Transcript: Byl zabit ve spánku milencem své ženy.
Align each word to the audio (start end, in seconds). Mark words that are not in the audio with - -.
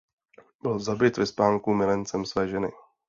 Byl 0.61 0.79
zabit 0.79 1.17
ve 1.17 1.25
spánku 1.25 1.73
milencem 1.73 2.25
své 2.25 2.47
ženy. 2.47 2.69